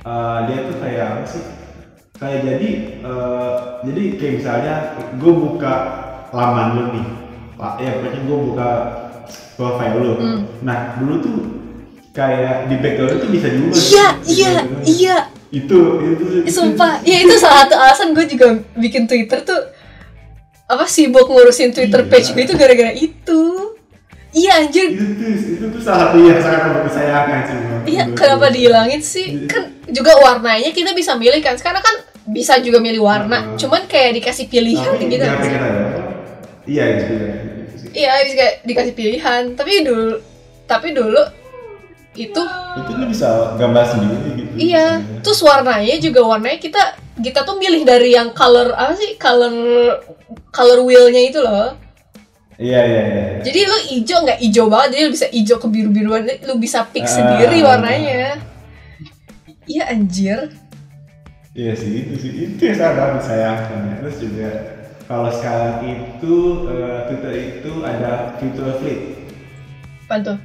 [0.00, 1.44] Ah, dia tuh kayak apa sih?
[2.16, 2.68] Kayak jadi
[3.04, 3.52] eh,
[3.84, 4.74] jadi kayak misalnya
[5.20, 5.74] gue buka
[6.32, 7.06] laman lu nih.
[7.60, 8.68] Pak ya pokoknya gue buka
[9.60, 10.12] profile lu.
[10.16, 10.40] Hmm.
[10.64, 11.38] nah dulu tuh
[12.16, 13.76] kayak di background tuh bisa diubah.
[13.76, 14.52] Iya iya
[14.88, 15.16] iya
[15.50, 19.58] itu itu Ih, sumpah ya itu salah satu alasan gue juga bikin twitter tuh
[20.64, 22.08] apa sibuk ngurusin twitter Iya.
[22.08, 23.42] page gue itu gara-gara itu
[24.30, 28.02] iya anjir itu tuh itu tuh salah satu yang sangat amat disayangkan sih menurut- Iya,
[28.04, 29.26] menurut kenapa dihilangin sih?
[29.44, 31.56] Kan juga warnanya kita bisa milih kan.
[31.56, 31.96] Sekarang kan
[32.28, 33.38] bisa juga milih warna.
[33.42, 33.56] Hmm.
[33.56, 35.24] Cuman kayak dikasih pilihan Tapi gitu.
[36.68, 37.88] iya gitu ya gitu sih.
[37.96, 39.42] Iya, bisa kayak dikasih pilihan.
[39.56, 40.20] Tapi dulu
[40.64, 41.18] tapi dulu
[42.20, 42.42] itu
[42.76, 45.00] itu lu bisa gambar sendiri gitu iya.
[45.00, 45.20] misalnya.
[45.24, 46.82] Terus warnanya juga warnanya kita
[47.20, 49.16] kita tuh milih dari yang color apa sih?
[49.16, 49.54] Color
[50.52, 51.72] color wheelnya itu loh.
[52.60, 53.40] iya iya iya iya.
[53.40, 56.84] Jadi lu hijau nggak hijau banget, jadi lu bisa hijau ke biru biruan, lu bisa
[56.84, 57.08] pick Ah.
[57.08, 58.36] sendiri warnanya.
[59.64, 60.38] Iya anjir.
[61.56, 63.94] Iya sih itu sih itu yang sangat disayangkan ya.
[64.04, 64.50] Terus juga
[65.08, 66.34] kalau sekarang itu
[66.68, 69.00] eh, Twitter itu ada Twitter Fleet.
[70.04, 70.38] Apa tuh?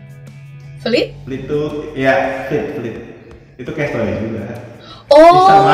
[0.86, 1.08] Fleet?
[1.26, 1.60] Fleet itu
[1.98, 2.14] ya
[2.46, 2.98] Fleet Fleet
[3.58, 4.44] itu kayak story juga.
[5.06, 5.70] Oh,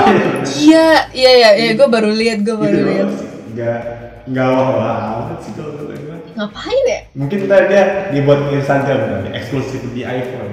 [0.60, 3.08] iya, iya, iya, iya, gue baru lihat, gue baru Gitu lihat.
[3.08, 3.19] loh,
[3.52, 3.80] nggak
[4.28, 6.17] nggak wah amat sih kalau kata gue.
[6.36, 7.00] Ngapain ya?
[7.15, 10.52] Mungkin ntar dia dibuat di Instagram kali, eksklusif di iPhone.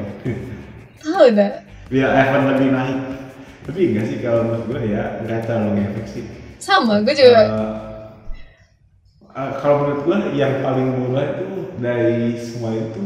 [0.98, 1.52] Tahu dah.
[1.90, 2.98] Biar iPhone lebih naik.
[3.66, 6.24] Tapi enggak sih kalau menurut gue ya nggak terlalu ngefek sih.
[6.58, 7.42] Sama, gue juga.
[7.44, 7.74] Eh,
[9.36, 11.46] eh, kalau menurut gue yang paling murah itu
[11.78, 13.04] dari semua itu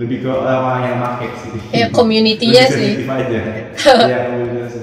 [0.00, 1.52] lebih ke orang yang make sih.
[1.70, 3.04] Ya, community-nya Lebih sih.
[3.04, 3.40] aja.
[4.12, 4.74] ya komunitas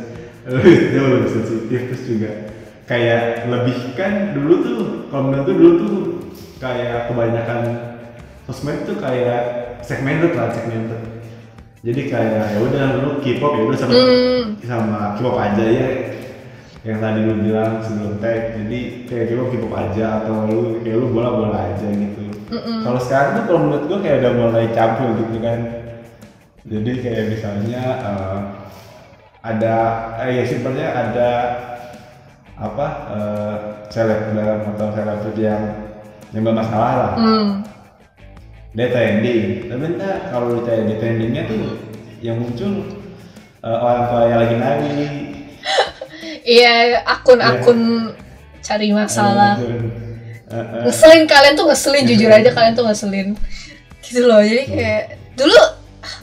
[0.47, 2.31] lebih jauh lebih sensitif terus juga
[2.87, 5.95] kayak lebih kan dulu tuh kalau menurut dulu tuh
[6.57, 7.59] kayak kebanyakan
[8.45, 9.41] sosmed tuh kayak
[9.81, 11.01] segmented lah segmented.
[11.81, 14.43] Jadi kayak ya udah lu K-pop ya udah sama Hmm.
[14.61, 15.89] sama K-pop aja ya
[16.85, 21.07] yang tadi lu bilang sebelum tag jadi kayak K-pop K-pop aja atau lu kayak lu
[21.11, 22.79] bola bola aja gitu Mm-mm.
[22.83, 25.59] kalau sekarang tuh kalau menurut gua kayak udah mulai campur gitu kan.
[26.67, 28.39] Jadi kayak misalnya eh,
[29.43, 29.75] ada
[30.23, 31.29] eh ya simpelnya ada
[32.59, 33.55] apa eh,
[33.87, 35.63] selebgram atau selebgram yang
[36.35, 37.13] yang bermasalah lah.
[37.15, 37.49] Hmm.
[38.75, 39.73] dia trending.
[39.73, 41.81] Tapi entah kalau di trendingnya tuh
[42.21, 43.01] yang muncul
[43.63, 44.91] eh, orang tua yang lagi nari.
[46.47, 48.15] Iya, akun-akun
[48.63, 49.59] cari masalah.
[49.59, 50.06] Eh,
[50.47, 53.27] eh, Ngeselin kalian tuh ngeselin, jujur aja kalian tuh ngeselin.
[53.99, 55.59] Gitu loh, jadi kayak dulu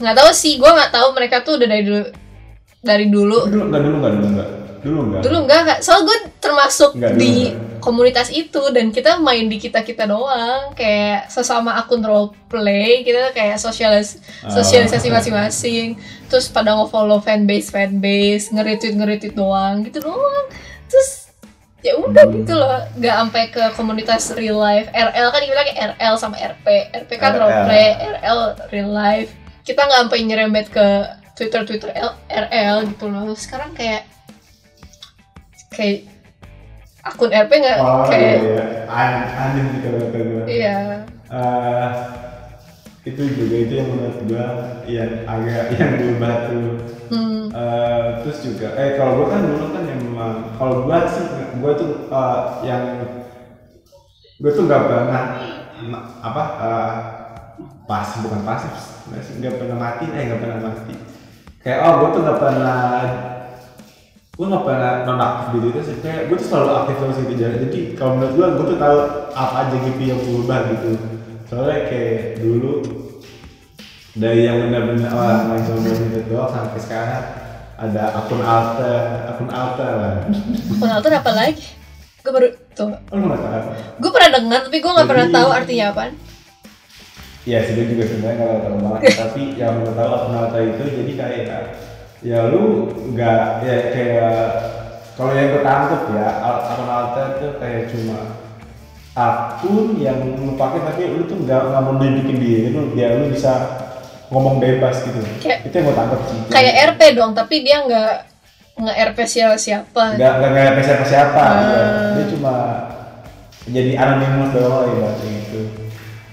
[0.01, 2.01] nggak tahu sih, gue nggak tahu mereka tuh udah dari dulu
[2.81, 3.39] dari dulu.
[3.45, 4.49] Dulu enggak dulu enggak dulu enggak
[4.85, 7.81] dulu enggak dulu enggak kak soal gue termasuk Enggak, dulu di enggak.
[7.81, 10.73] komunitas itu dan kita main di kita kita doang.
[10.73, 14.53] Kayak sesama akun role play kita kayak sosialis Ah.
[14.53, 15.97] sosialisasi masing-masing.
[16.25, 20.45] Terus pada nge-follow fanbase fanbase nge-retweet nge-retweet doang gitu doang.
[20.85, 21.24] Terus
[21.85, 22.33] ya udah Hmm.
[22.35, 24.89] gitu loh nggak sampai ke komunitas real life.
[24.89, 26.65] RL kan dibilang RL sama RP
[26.97, 27.65] RP kan role RL.
[27.69, 28.39] play RL
[28.73, 29.29] real life.
[29.61, 30.87] Kita nggak sampai nyerempet ke
[31.37, 33.29] Twitter Twitter L- RL gitu loh.
[33.37, 34.09] Sekarang kayak
[35.69, 36.09] kayak
[37.05, 38.65] akun RP nggak oh kayak iya iya.
[38.89, 40.77] An- aneh gue iya.
[41.25, 41.89] Eh,
[43.05, 44.45] itu juga itu yang menurut gua
[44.89, 46.69] yang agak yang berubah tuh.
[47.05, 51.23] Hmm, Eh, terus juga eh kalau gua kan dulu kan yang memang kalau gua sih
[51.61, 52.83] gua tuh eh, yang
[54.41, 55.23] gua tuh nggak pernah
[56.19, 56.93] apa eh,
[57.85, 58.73] pas bukan pasif
[59.39, 60.93] nggak pernah mati eh nggak pernah mati.
[61.61, 62.79] Kayak oh gua tuh nggak pernah
[64.35, 65.97] gua nggak pernah nonaktif di Twitter sih.
[66.01, 68.97] Kayak gua tuh selalu aktif terus gitu jadi jadi kalau menurut gua gua tuh tahu
[69.31, 70.91] apa aja gitu yang berubah gitu
[71.45, 72.81] soalnya kayak dulu
[74.15, 77.23] dari yang benar-benar orang main main itu doang sampai sekarang
[77.75, 80.13] ada akun alter akun alter lah.
[80.71, 81.65] Akun alter apa lagi?
[82.23, 82.95] Gue baru tuh.
[83.11, 83.19] Oh
[83.99, 86.03] gue pernah dengar tapi gue nggak pernah tahu artinya apa.
[87.45, 89.01] Iya sih gue juga sebenarnya nggak tahu banget.
[89.21, 91.63] Tapi yang gue tahu akun alter itu jadi kayak
[92.25, 94.35] ya lu nggak ya kayak
[95.19, 98.44] kalau yang gue tangkep ya akun alter tuh kayak cuma
[99.15, 103.31] akun yang lu pakai tapi lu tuh nggak nggak mau nunjukin diri lu biar lu
[103.31, 103.51] bisa
[104.27, 105.23] ngomong bebas gitu.
[105.39, 106.37] Kayak- itu yang gue tangkep sih.
[106.49, 108.13] kayak RP dong tapi dia nggak
[108.75, 112.11] nggak RP siapa siapa nggak nggak nggak siapa siapa Ah.
[112.13, 112.53] dia cuma
[113.65, 115.61] jadi anonimus doang ibaratnya gitu.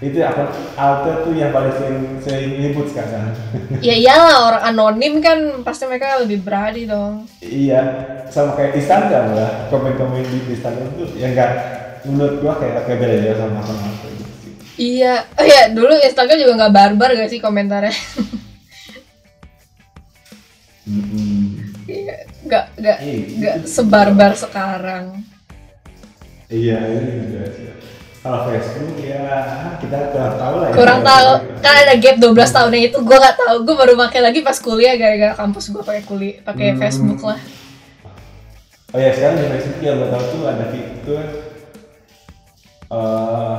[0.03, 3.31] Itu apa alter tuh yang paling sering sering ribut sekarang.
[3.79, 7.31] Ya iyalah orang anonim kan pasti mereka lebih berani dong.
[7.39, 7.81] Iya
[8.27, 9.71] sama kayak Instagram lah.
[9.71, 11.51] Komen-komen di Instagram tuh yang enggak
[12.05, 13.79] menurut gua kayak kayak beda ya sama sih
[14.77, 15.15] iya.
[15.33, 17.93] Oh ya dulu Instagram juga nggak barbar gak sih komentarnya?
[20.83, 21.63] Mm-mm.
[21.85, 25.05] Iya, nggak nggak Iya, nggak itu- sebarbar sekarang.
[26.49, 27.67] Iya, ini juga sih.
[28.19, 29.23] Kalau Facebook ya
[29.79, 30.75] kita kurang tahu lah ya.
[30.75, 31.31] kurang tahu.
[31.59, 33.57] Kan ada gap 12 tahunnya itu gue nggak tahu.
[33.63, 36.79] Gue baru pakai lagi pas kuliah gara-gara kampus gue pakai kuliah pakai Hmm.
[36.79, 37.41] Facebook lah.
[38.93, 41.23] Oh ya sekarang di Facebook yang gue tahu tuh ada fitur
[42.93, 43.55] eh,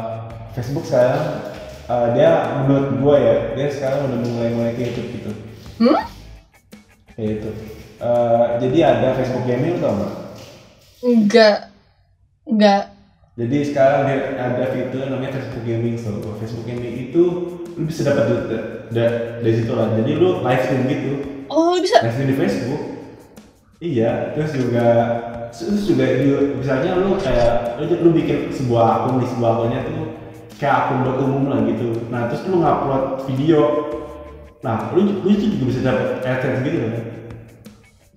[0.54, 1.24] Facebook sekarang
[1.84, 5.32] eh, dia menurut gue ya dia sekarang udah mulai mulai kayak YouTube gitu.
[5.80, 5.98] hmm
[7.12, 7.50] Kayak itu.
[8.00, 10.14] Eh, jadi ada Facebook Gaming tau nggak?
[11.04, 11.58] nggak
[12.46, 12.84] nggak
[13.34, 17.24] Jadi sekarang dia ada fitur namanya Facebook Gaming so Facebook Gaming itu
[17.74, 19.90] lu bisa dapat duit da- da- dari situ lah.
[19.92, 21.12] Jadi lu live stream gitu.
[21.50, 22.82] oh bisa live stream di Facebook
[23.80, 24.88] iya terus juga
[25.54, 26.10] terus juga
[26.58, 30.18] misalnya lu kayak lu, lu bikin sebuah akun di sebuah akunnya tuh
[30.58, 32.10] kayak akun buat umum lah gitu.
[32.10, 33.62] Nah terus lu ngupload video.
[34.66, 36.94] Nah lu, lu itu juga bisa dapat AdSense gitu kan?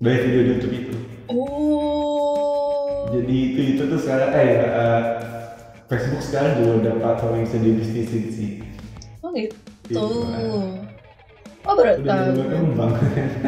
[0.01, 0.93] Dari video di YouTube itu.
[1.29, 3.05] Oh.
[3.13, 5.01] Jadi itu itu tuh sekarang eh eh,
[5.87, 8.51] Facebook sekarang juga udah platform yang bisa dibisnisin sih.
[9.21, 9.55] Oh gitu?
[9.87, 10.03] Gitu.
[11.63, 12.31] oh baru tahu.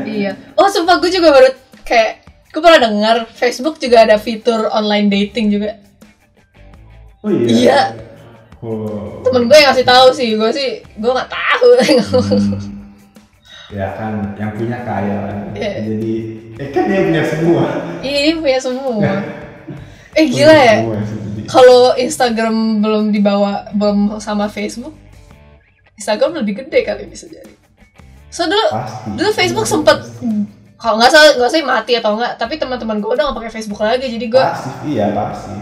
[0.08, 0.38] iya.
[0.56, 1.50] Oh sumpah gue juga baru
[1.88, 5.78] kayak gue pernah dengar Facebook juga ada fitur online dating juga.
[7.22, 7.48] Oh iya?
[7.48, 7.80] Iya.
[8.60, 11.70] oh temen gue yang ngasih tahu sih gue sih gue nggak tahu.
[11.80, 12.80] Hmm.
[13.70, 15.72] ya kan yang punya kaya kan Iya.
[15.86, 16.14] jadi
[16.58, 17.66] eh kan dia punya semua.
[18.02, 19.14] Ini punya semua.
[20.18, 20.78] Eh gila ya.
[21.46, 24.94] kalau Instagram belum dibawa belum sama Facebook
[26.00, 27.54] Instagram lebih gede kali bisa jadi.
[28.34, 29.10] So dulu pasti.
[29.18, 29.98] dulu Facebook sempet
[30.80, 33.84] kalau nggak salah nggak sih mati atau enggak tapi teman-teman gue udah nggak pakai Facebook
[33.84, 35.56] lagi jadi gue pasif iya pasti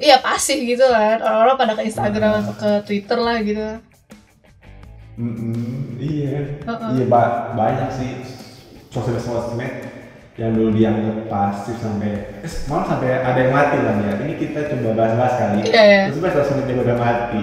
[0.00, 1.20] iya pasif gitu kan.
[1.20, 3.68] Orang-orang pada ke Instagram atau ke Twitter lah gitu.
[5.20, 6.56] Mm-mm, iya.
[6.64, 6.96] Uh-uh.
[6.96, 8.10] iya ba- banyak sih
[8.88, 9.84] sosial sosmed
[10.40, 14.12] yang dulu dianggap pasif sampai eh, malah sampai ada yang mati lah ya.
[14.24, 16.02] Ini kita coba bahas-bahas kali Iya, iya.
[16.08, 17.42] terus pas sosmed yang udah mati.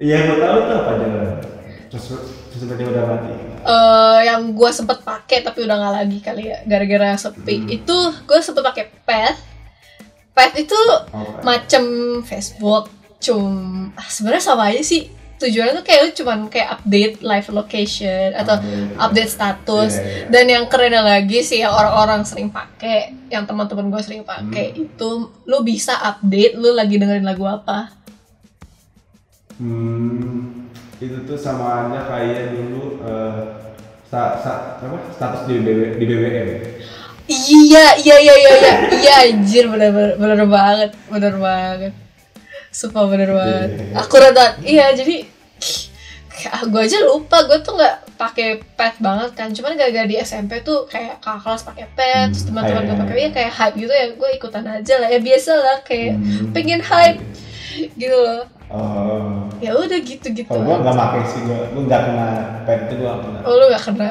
[0.00, 1.28] Iya gue tahu tuh apa jalan.
[1.92, 6.58] Sosmed yang udah mati eh yang gue sempet pakai tapi udah nggak lagi kali ya
[6.64, 7.68] gara-gara sepi Hmm.
[7.70, 9.38] itu gue sempet pakai Path
[10.30, 11.42] Path itu Apa?
[11.42, 11.82] macam
[12.22, 13.52] Facebook cum
[13.92, 18.56] ah, sebenarnya sama aja sih tujuannya tuh kayak lu cuman kayak update live location atau
[18.56, 18.96] Update.
[18.98, 20.24] update status Iya, iya.
[20.28, 24.84] dan yang kerennya lagi sih yang orang-orang sering pakai yang teman-teman gue sering pakai Hmm.
[24.84, 25.10] itu
[25.42, 27.92] lu bisa update lu lagi dengerin lagu apa
[29.56, 30.69] Hmm,
[31.00, 33.40] itu tuh sama aja kayak dulu eh,
[34.04, 36.48] sa, sa, apa, status di, BB, di BBM.
[37.24, 41.92] Iya, iya, iya, iya, iya, iya, anjir, bener, bener, bener banget, bener banget,
[42.70, 43.70] sumpah bener banget.
[43.70, 43.94] Iya.
[43.96, 45.24] Aku rada, iya, jadi
[46.40, 50.84] gue aja lupa, gue tuh nggak pakai pet banget kan, cuman gara-gara di SMP tuh
[50.84, 53.92] kayak kakak kelas pakai pet, terus Hmm, teman-teman gue kayak- pakai, ya kayak hype gitu
[53.92, 56.50] ya, gue ikutan aja lah, ya biasa lah, kayak Hmm.
[56.50, 57.20] pengen hype
[57.94, 58.42] gitu loh.
[58.70, 60.48] Oh, Ya udah gitu-gitu.
[60.48, 62.26] kalau gua nggak pakai sih, gua, gua nggak kena
[62.64, 63.38] pen itu gua nggak kena.
[63.44, 64.10] Oh lu gak kena.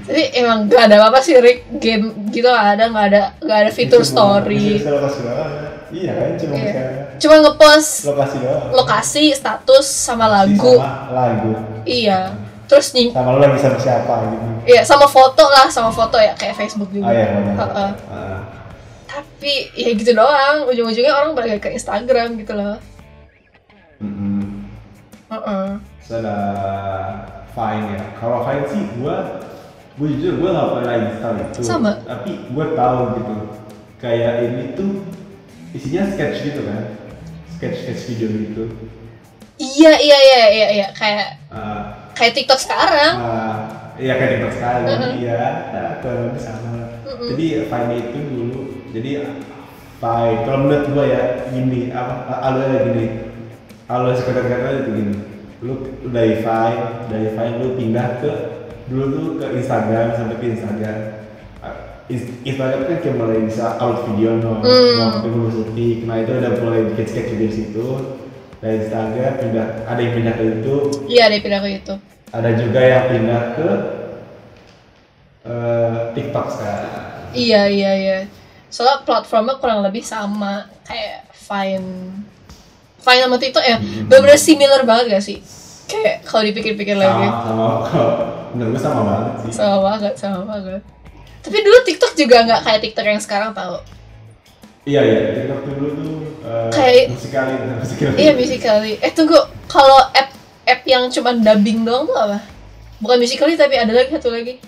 [0.00, 3.70] Jadi emang gak ada apa-apa sih Rick game gitu gak ada nggak ada nggak ada
[3.70, 4.80] fitur Itu story.
[4.80, 5.52] Lokasi doang.
[5.90, 6.62] Iya kan, cuma Iya.
[6.62, 6.82] bisa
[7.18, 8.62] Cuma ngepost lokasi doang.
[8.72, 10.78] lokasi, status sama lagu.
[10.78, 11.50] Sama lagu.
[11.82, 12.30] Iya.
[12.64, 14.46] Terus nih, Sama lo lagi sama siapa gitu.
[14.64, 17.10] iya sama foto lah, sama foto ya kayak Facebook juga.
[17.10, 17.54] Oh iya, benar.
[17.58, 17.90] Heeh.
[18.06, 18.40] Ah.
[19.04, 20.70] Tapi ya gitu doang.
[20.70, 22.78] Ujung-ujungnya orang balik ke Instagram gitu loh.
[25.30, 26.36] Terus ada
[27.54, 28.00] Vine ya.
[28.18, 29.16] Kalau Vine sih gua
[29.94, 31.60] gue jujur gue nggak pernah install itu.
[31.62, 31.92] Sama.
[32.02, 33.34] Tapi gue tahu gitu.
[34.00, 34.90] Kayak ini tuh
[35.70, 36.98] isinya sketch gitu kan.
[37.54, 38.64] Sketch sketch video gitu.
[39.60, 43.14] Iya iya iya iya iya kayak Ah, kayak TikTok sekarang.
[43.20, 43.56] ah,
[44.00, 44.82] Iya kayak TikTok sekali.
[44.88, 45.12] Mm-mm.
[45.20, 45.42] Iya.
[45.70, 46.72] Nah, kurang lebih sama.
[47.04, 47.28] Mm-mm.
[47.36, 48.60] Jadi Vine itu dulu.
[48.90, 49.10] Jadi
[50.00, 50.36] Vine.
[50.42, 53.06] Kalau menurut gue ya gini apa alurnya gini.
[53.90, 55.14] Alur sekedar kata itu gini.
[55.60, 55.72] Lu
[56.08, 58.32] dari Vine, dari Vine lu pindah ke
[58.86, 60.98] dulu tuh ke Instagram sampai ke Instagram.
[61.58, 61.74] Ah,
[62.06, 66.06] Ins- Instagram kan kayak mulai bisa upload video no, sampai dulu syuting.
[66.06, 67.04] Nah itu udah mulai video
[67.36, 67.86] di situ.
[68.60, 72.00] Dari Instagram pindah, ada yang pindah ke YouTube, Iya ada pindah ke YouTube.
[72.30, 73.68] ada juga yang pindah ke
[75.44, 76.94] eh, TikTok sekarang.
[77.32, 78.18] Iya iya iya.
[78.68, 81.90] Soalnya platformnya kurang lebih sama kayak Vine.
[83.00, 84.06] Vine sama TikTok ya Hmm.
[84.06, 85.38] bener-bener similar banget gak sih?
[85.86, 88.04] Kayak kalau dipikir-pikir lagi Sama, sama,
[88.50, 89.52] menurut gue sama banget sih.
[89.52, 90.82] sama banget sama banget.
[91.40, 93.80] Tapi dulu TikTok juga nggak kayak TikTok yang sekarang tau.
[94.82, 98.14] Iya iya, TikTok dulu tuh eh, Kayak- musikali, musikali.
[98.16, 98.92] Iya Musical.ly.
[98.98, 99.36] Eh tunggu,
[99.66, 100.30] kalau app
[100.62, 102.38] app yang cuma dubbing doang tuh apa?
[102.98, 104.60] Bukan Musical.ly tapi ada lagi satu lagi.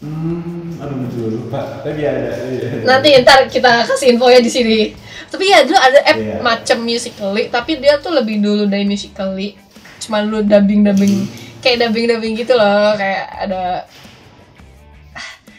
[0.00, 1.60] Hmm, aduh juga lupa.
[1.84, 2.32] Tapi ada.
[2.48, 2.80] iya.
[2.88, 4.96] Nanti ntar kita kasih info ya di sini.
[5.28, 6.36] Tapi ya dulu ada app Iya.
[6.40, 9.60] macam Musically, tapi dia tuh lebih dulu dari Musically.
[10.00, 11.28] Cuma lu dubbing dubbing
[11.60, 13.84] kayak dubbing dubbing gitu loh, kayak ada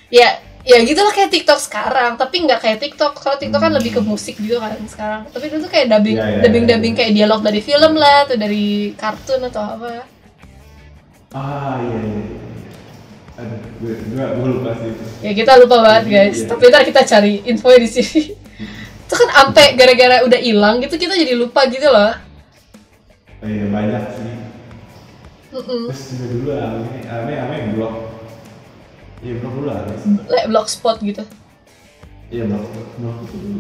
[0.10, 0.28] ya
[0.62, 3.22] ya gitu lah kayak TikTok sekarang, tapi nggak kayak TikTok.
[3.22, 5.22] Kalau TikTok kan lebih ke musik gitu kan sekarang.
[5.30, 6.72] Tapi itu tuh kayak dubbing Iya, iya, dubbing iya.
[6.76, 8.66] dubbing kayak dialog dari film lah atau dari
[8.98, 9.90] kartun atau apa.
[11.32, 12.22] Ah iya iya.
[13.42, 15.04] Aduh, gue, gue, gue lupa sih itu.
[15.20, 16.38] Ya kita lupa banget guys.
[16.38, 16.48] Iya.
[16.48, 18.22] Tapi ntar kita cari infonya di sini.
[19.02, 22.14] itu kan ampe gara-gara udah hilang gitu kita jadi lupa gitu loh.
[23.42, 24.36] Oh, iya banyak sih.
[25.52, 25.92] Mm-mm.
[25.92, 27.96] Terus juga dulu ame, ame, ame blog.
[29.20, 29.94] Iya blog dulu ame.
[30.30, 31.24] Like blogspot gitu.
[32.30, 33.60] Iya blog, blog itu dulu.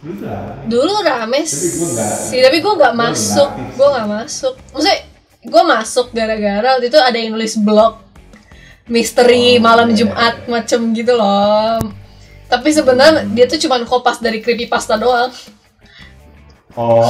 [0.00, 0.52] Dulu tuh ame.
[0.70, 3.50] Dulu rame Tapi gua nggak- sih, tapi gue gua masuk.
[3.74, 4.54] Gue nggak masuk.
[4.70, 4.98] Maksudnya
[5.40, 7.96] gue masuk gara-gara waktu itu ada yang nulis blog
[8.90, 10.02] misteri Oh, malam iya.
[10.02, 11.78] Jumat macem gitu loh.
[12.50, 15.30] Tapi sebenarnya dia tuh cuma kopas dari creepypasta doang.
[16.74, 17.02] Oh,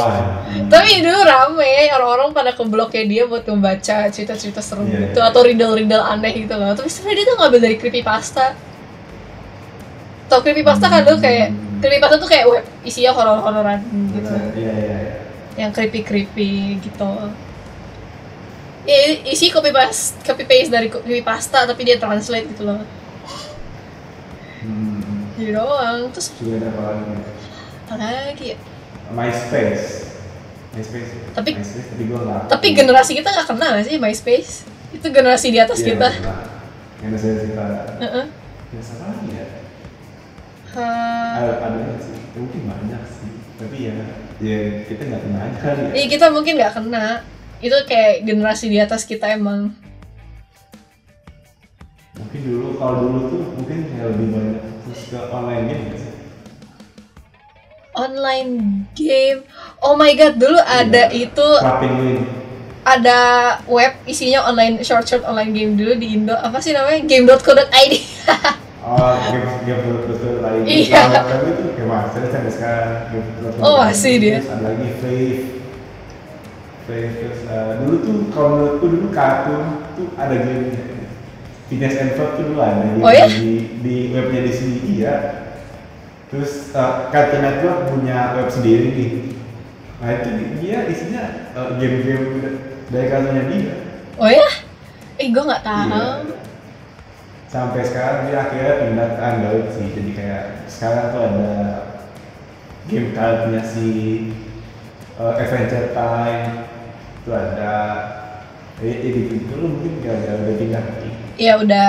[0.49, 0.65] iya.
[0.69, 5.29] Tapi dulu rame, orang-orang pada ke blognya dia buat membaca cerita-cerita seru Iya, gitu iya.
[5.29, 6.73] atau riddle-riddle aneh gitu loh.
[6.73, 8.47] Tapi sebenarnya dia tuh ngambil dari creepypasta.
[10.29, 11.81] Tau creepypasta kan dulu kayak Hmm.
[11.81, 13.81] creepypasta tuh kayak web isinya horor-hororan
[14.13, 14.33] gitu.
[14.57, 15.13] Iya iya iya.
[15.67, 17.11] Yang creepy-creepy gitu.
[18.89, 22.81] Ya isi copy paste copy paste dari creepypasta tapi dia translate gitu loh.
[24.61, 25.31] Hmm.
[25.37, 26.09] Gitu doang.
[26.13, 27.13] Terus Juga ada apa lagi?
[27.91, 27.95] apa
[28.31, 28.59] lagi ya?
[29.11, 29.85] MySpace.
[30.73, 31.11] MySpace.
[31.35, 32.43] Tapi- MySpace tapi gue nggak.
[32.49, 34.53] Tapi generasi kita nggak kenal gak sih MySpace?
[34.91, 36.09] Itu generasi di atas Iya, kita.
[36.23, 36.39] nah,
[37.01, 37.65] Yang saya cerita.
[37.99, 38.25] Heeh.
[38.71, 39.47] Ya sama lagi ya.
[40.71, 42.15] Ada ada sih?
[42.15, 43.31] Ya, mungkin banyak sih.
[43.59, 43.95] Tapi ya,
[44.39, 45.91] ya kita nggak kenal aja kali ya.
[45.97, 47.07] Iya kita mungkin nggak kena.
[47.61, 49.77] Itu kayak generasi di atas kita emang.
[52.17, 56.13] Mungkin dulu kalau dulu tuh mungkin kayak lebih banyak terus ke online game sih?
[57.91, 58.51] Online
[58.93, 59.41] game.
[59.79, 61.27] Oh my god, dulu ada Iya.
[61.27, 61.49] itu
[62.81, 63.19] ada
[63.69, 66.33] web isinya online short short online game dulu di Indo.
[66.33, 67.05] Apa sih namanya?
[67.05, 67.95] game.co.id.
[68.81, 70.65] Oh, game game betul-betul lagi.
[70.65, 71.13] Iya.
[71.13, 72.91] Tapi itu kayak masih ada sampai sekarang.
[73.13, 74.39] Game betul-betul Oh, masih dia.
[74.41, 75.41] Ada lagi Faith.
[76.91, 79.63] Terus eh, dulu tuh kalau menurutku dulu kartun
[79.95, 80.75] tuh ada game
[81.67, 83.27] Phineas and Ferb tuh dulu ada game Oh, ya?
[83.27, 85.15] di di webnya di sini iya.
[86.29, 89.11] Terus eh, Cartoon Network punya web sendiri nih.
[89.99, 91.23] Nah itu di- dia isinya
[91.53, 92.27] eh, game-game
[92.89, 93.75] dari kartunnya dia.
[94.17, 94.49] oh ya?
[95.17, 95.89] Eh gue nggak tahu.
[95.91, 96.05] Iya.
[97.47, 99.87] Sampai sekarang dia akhirnya pindah ke Android sih.
[99.91, 101.51] Jadi kayak sekarang tuh ada
[102.87, 103.87] game cardnya si
[105.15, 106.70] uh, Adventure Time
[107.21, 107.73] itu ada
[108.81, 111.11] eh ini gitu lu mungkin gak ada udah pindah lagi.
[111.37, 111.87] Ya udah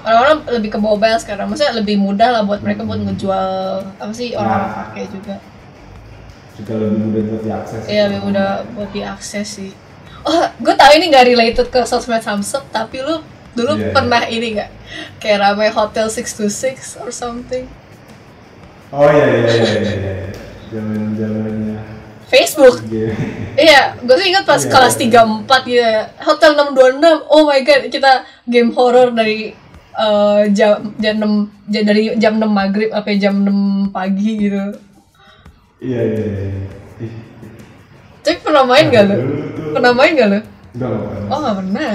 [0.00, 1.46] orang-orang lebih ke mobile sekarang.
[1.46, 3.48] Maksudnya lebih mudah lah buat mereka buat ngejual
[4.00, 4.72] apa sih orang Nah.
[4.88, 5.36] pakai juga.
[6.56, 7.82] juga lebih mudah buat diakses.
[7.84, 9.72] Iya lebih mudah buat diakses sih.
[10.24, 13.20] Oh, gue tahu ini gak related ke sosmed Samsung, tapi lu
[13.52, 13.92] dulu Iya, iya.
[13.92, 14.70] pernah ini gak?
[15.20, 17.68] Kayak rame Hotel 626 or something.
[18.88, 19.80] Oh iya iya iya iya.
[19.92, 20.14] iya.
[20.72, 21.76] Zaman zamannya
[22.26, 22.82] Facebook.
[23.56, 24.68] Iya, gue tuh ingat pas Iya.
[24.68, 26.10] kelas 3 4 gitu ya.
[26.20, 27.24] Hotel 626.
[27.24, 28.12] Oh my god, kita
[28.44, 29.54] game horror dari
[29.94, 31.32] eh, jam jam 6
[31.66, 33.56] ja- dari jam 6 maghrib sampai jam 6
[33.88, 34.60] pagi gitu.
[35.78, 36.50] Iya iya iya.
[36.98, 37.12] Ih,
[38.20, 39.14] Tapi pernah main gak lu?
[39.14, 40.40] dulu tuh- Pernah main gak lu?
[40.74, 40.90] Enggak.
[41.26, 41.94] Oh gak pernah.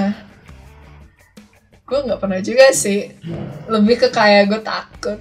[1.82, 3.00] Gue gak pernah juga sih.
[3.66, 5.18] Lebih ke kayak gue takut.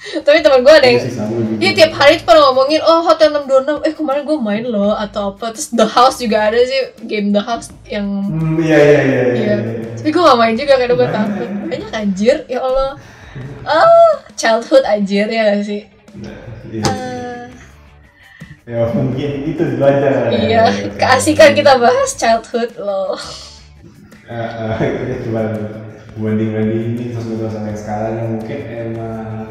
[0.00, 1.36] Tapi teman gue ada yang Iya sama.
[1.60, 5.36] Iya tiap hari tuh pada ngomongin oh Hotel 626 eh kemarin gue main loh atau
[5.36, 9.00] apa terus The House juga ada sih game The House yang Hmm, iya iya iya
[9.04, 9.22] iya.
[9.28, 9.92] iya iya.
[9.92, 12.96] tapi gue gak main juga karena gue takut banyak anjir ya Allah
[13.62, 16.32] ah childhood anjir ya gak sih Nah,
[16.66, 16.82] iya.
[16.88, 17.44] Ah,
[18.64, 20.12] Ya mungkin itu ya.
[20.32, 20.62] iya
[20.96, 23.20] keasikan kita bahas childhood loh
[24.32, 25.42] ah, kita cuma
[26.16, 29.49] banding bandingin sosmed sampai sekarang yang mungkin emang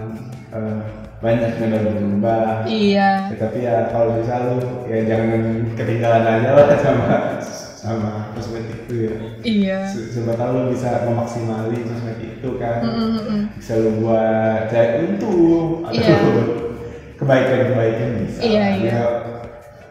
[0.49, 0.79] eh,
[1.19, 2.63] banyak berubah.
[2.63, 4.55] iya Ya, tapi ya kalau bisa lu
[4.87, 5.41] ya jangan
[5.75, 7.07] ketinggalan aja lah sama
[7.79, 9.15] sama sosmed itu ya.
[9.41, 12.79] iya Siapa tahu lu bisa memaksimalin sosmed itu kan.
[12.81, 13.41] Mm, mm, mm.
[13.55, 16.17] Bisa lu buat cari untung atau Iya.
[17.15, 18.39] kebaikan-kebaikan bisa.
[18.39, 18.91] Iya, iya.
[18.91, 19.05] Ya,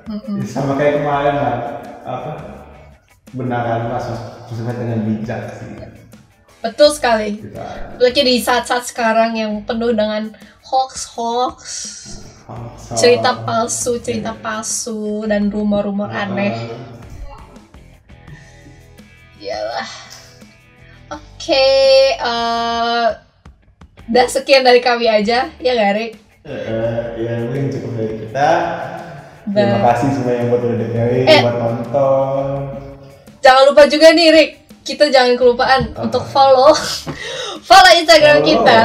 [0.08, 0.40] Mm, mm.
[0.42, 1.56] sama kayak kemarin lah
[2.00, 2.32] apa
[3.28, 5.76] benarkanlah sos- sosmed dengan bijak sih
[6.58, 10.34] betul sekali kita lagi di saat-saat sekarang yang penuh dengan
[10.66, 11.58] hoax hoax
[12.50, 16.54] hoax, cerita palsu cerita palsu dan rumor-rumor aneh
[19.38, 19.90] Iyalah.
[21.14, 23.08] Oke, Oke, eh
[24.08, 26.12] dan sekian dari kami aja, ya gak Rik?
[26.42, 28.48] Eh, ya mungkin cukup dari kita.
[29.48, 31.40] Terima kasih semua yang buat udah dengerin, Eh.
[31.44, 32.44] buat nonton.
[33.40, 34.50] Jangan lupa juga nih Rik,
[34.88, 36.08] kita jangan kelupaan Apa?
[36.08, 36.72] untuk follow
[37.68, 38.48] follow Instagram Follow.
[38.48, 38.80] kita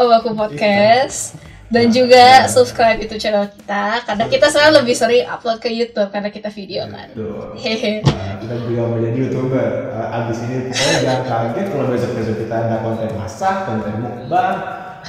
[0.00, 1.36] @obaku podcast
[1.70, 6.26] dan juga subscribe itu channel kita karena kita sekarang lebih sering upload ke YouTube karena
[6.26, 7.14] kita video kan.
[7.54, 8.02] Hehe.
[8.02, 9.94] Nah, kita juga mau jadi youtuber.
[9.94, 14.56] Eh, abis ini pokoknya jangan kaget kalau besok besok kita ada konten masak, konten mukbang,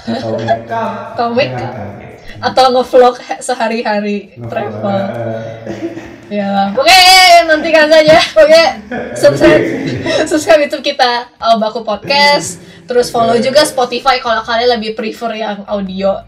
[0.06, 0.92] atau makeup.
[1.18, 1.74] Atau make Jangan up.
[1.74, 2.12] kaget.
[2.38, 5.02] Atau ngevlog sehari-hari travel.
[6.32, 7.00] Eh, Ya, oke
[7.44, 8.16] nantikan saja.
[8.40, 8.64] Oke,
[9.20, 9.64] subscribe
[10.32, 12.64] subscribe YouTube kita Obaku Podcast.
[12.88, 16.24] Terus follow juga Spotify kalau kalian lebih prefer yang audio.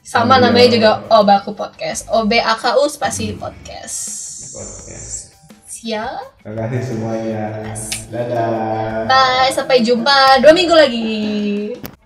[0.00, 0.44] Sama Audio.
[0.48, 2.08] namanya juga Obaku Podcast.
[2.08, 3.96] O B A K U spasi podcast.
[4.56, 5.36] podcast.
[5.68, 6.40] Siap.
[6.40, 7.44] Terima kasih semuanya.
[8.08, 9.04] Dadah.
[9.04, 12.01] Bye, sampai jumpa dua minggu lagi.